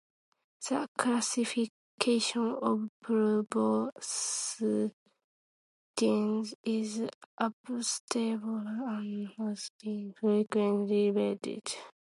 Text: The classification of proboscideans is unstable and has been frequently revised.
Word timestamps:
The 0.67 0.87
classification 0.97 2.55
of 2.59 2.89
proboscideans 3.05 4.91
is 6.63 7.03
unstable 7.37 8.63
and 8.65 9.27
has 9.37 9.69
been 9.79 10.11
frequently 10.19 11.11
revised. 11.11 11.75